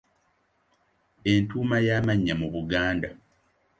Entuuma 1.31 1.77
y’amannya 1.87 2.33
mu 2.41 2.47
Buganda. 2.55 3.09